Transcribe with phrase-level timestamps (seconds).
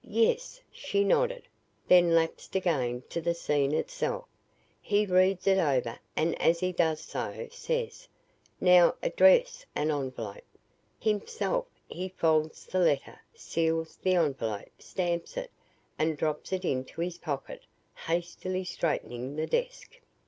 [0.07, 1.43] "Yes," she nodded,
[1.87, 4.25] then lapsed again to the scene itself.
[4.81, 8.07] "He reads it over and as he does so says,
[8.59, 10.41] 'Now, address an envelope.'
[10.99, 15.51] Himself he folds the letter, seals the envelope, stamps it,
[15.99, 17.61] and drops it into his pocket,
[18.07, 19.99] hastily straightening the desk.